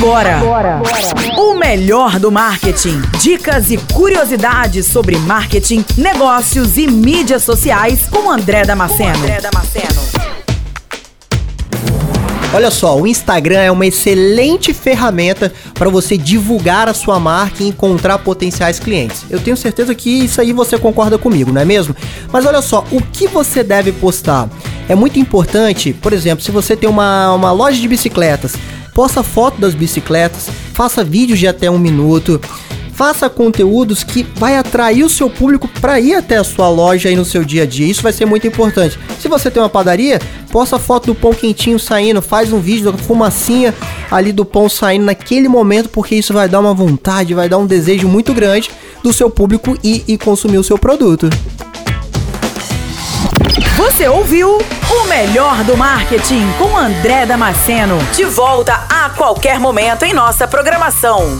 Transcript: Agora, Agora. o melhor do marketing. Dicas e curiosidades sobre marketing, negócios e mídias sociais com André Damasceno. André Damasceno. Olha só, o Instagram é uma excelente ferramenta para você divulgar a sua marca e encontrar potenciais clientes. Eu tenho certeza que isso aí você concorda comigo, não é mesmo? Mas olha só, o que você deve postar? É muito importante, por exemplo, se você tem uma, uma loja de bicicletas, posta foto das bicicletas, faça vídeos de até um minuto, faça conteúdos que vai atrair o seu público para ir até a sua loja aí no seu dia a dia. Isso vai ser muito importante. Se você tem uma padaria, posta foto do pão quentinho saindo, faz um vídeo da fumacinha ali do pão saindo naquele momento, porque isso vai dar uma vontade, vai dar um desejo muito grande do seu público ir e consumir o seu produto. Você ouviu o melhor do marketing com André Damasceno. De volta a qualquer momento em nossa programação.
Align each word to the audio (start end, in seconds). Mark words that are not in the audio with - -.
Agora, 0.00 0.38
Agora. 0.38 0.82
o 1.36 1.58
melhor 1.58 2.18
do 2.18 2.32
marketing. 2.32 3.02
Dicas 3.20 3.70
e 3.70 3.76
curiosidades 3.76 4.86
sobre 4.86 5.18
marketing, 5.18 5.84
negócios 5.94 6.78
e 6.78 6.86
mídias 6.86 7.42
sociais 7.42 8.08
com 8.10 8.30
André 8.30 8.64
Damasceno. 8.64 9.18
André 9.18 9.42
Damasceno. 9.42 10.00
Olha 12.54 12.70
só, 12.70 12.98
o 12.98 13.06
Instagram 13.06 13.60
é 13.60 13.70
uma 13.70 13.84
excelente 13.84 14.72
ferramenta 14.72 15.52
para 15.74 15.90
você 15.90 16.16
divulgar 16.16 16.88
a 16.88 16.94
sua 16.94 17.20
marca 17.20 17.62
e 17.62 17.68
encontrar 17.68 18.16
potenciais 18.20 18.80
clientes. 18.80 19.26
Eu 19.28 19.38
tenho 19.38 19.56
certeza 19.56 19.94
que 19.94 20.24
isso 20.24 20.40
aí 20.40 20.54
você 20.54 20.78
concorda 20.78 21.18
comigo, 21.18 21.52
não 21.52 21.60
é 21.60 21.64
mesmo? 21.66 21.94
Mas 22.32 22.46
olha 22.46 22.62
só, 22.62 22.86
o 22.90 23.02
que 23.02 23.28
você 23.28 23.62
deve 23.62 23.92
postar? 23.92 24.48
É 24.88 24.94
muito 24.94 25.18
importante, 25.18 25.92
por 25.92 26.14
exemplo, 26.14 26.42
se 26.42 26.50
você 26.50 26.74
tem 26.74 26.88
uma, 26.88 27.34
uma 27.34 27.52
loja 27.52 27.78
de 27.78 27.86
bicicletas, 27.86 28.56
posta 29.00 29.22
foto 29.22 29.58
das 29.58 29.74
bicicletas, 29.74 30.50
faça 30.74 31.02
vídeos 31.02 31.38
de 31.38 31.48
até 31.48 31.70
um 31.70 31.78
minuto, 31.78 32.38
faça 32.92 33.30
conteúdos 33.30 34.04
que 34.04 34.24
vai 34.36 34.58
atrair 34.58 35.02
o 35.02 35.08
seu 35.08 35.30
público 35.30 35.66
para 35.80 35.98
ir 35.98 36.14
até 36.14 36.36
a 36.36 36.44
sua 36.44 36.68
loja 36.68 37.08
aí 37.08 37.16
no 37.16 37.24
seu 37.24 37.42
dia 37.42 37.62
a 37.62 37.66
dia. 37.66 37.86
Isso 37.86 38.02
vai 38.02 38.12
ser 38.12 38.26
muito 38.26 38.46
importante. 38.46 38.98
Se 39.18 39.26
você 39.26 39.50
tem 39.50 39.62
uma 39.62 39.70
padaria, 39.70 40.20
posta 40.52 40.78
foto 40.78 41.06
do 41.06 41.14
pão 41.14 41.32
quentinho 41.32 41.78
saindo, 41.78 42.20
faz 42.20 42.52
um 42.52 42.60
vídeo 42.60 42.92
da 42.92 42.98
fumacinha 42.98 43.74
ali 44.10 44.32
do 44.32 44.44
pão 44.44 44.68
saindo 44.68 45.06
naquele 45.06 45.48
momento, 45.48 45.88
porque 45.88 46.16
isso 46.16 46.34
vai 46.34 46.46
dar 46.46 46.60
uma 46.60 46.74
vontade, 46.74 47.32
vai 47.32 47.48
dar 47.48 47.56
um 47.56 47.66
desejo 47.66 48.06
muito 48.06 48.34
grande 48.34 48.70
do 49.02 49.14
seu 49.14 49.30
público 49.30 49.78
ir 49.82 50.04
e 50.06 50.18
consumir 50.18 50.58
o 50.58 50.62
seu 50.62 50.76
produto. 50.76 51.30
Você 53.80 54.06
ouviu 54.06 54.58
o 54.58 55.08
melhor 55.08 55.64
do 55.64 55.74
marketing 55.74 56.46
com 56.58 56.76
André 56.76 57.24
Damasceno. 57.24 57.96
De 58.12 58.26
volta 58.26 58.74
a 58.90 59.08
qualquer 59.08 59.58
momento 59.58 60.04
em 60.04 60.12
nossa 60.12 60.46
programação. 60.46 61.38